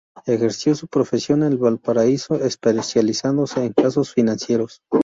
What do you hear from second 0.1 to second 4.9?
Ejerció su profesión en Valparaíso, especializándose en casos financieros.